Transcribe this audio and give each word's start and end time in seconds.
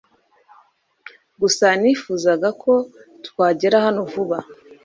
gusa 1.41 1.65
nifuzaga 1.81 2.49
ko 2.61 2.73
twagera 3.27 3.77
hano 3.85 4.01
vuba 4.11 4.37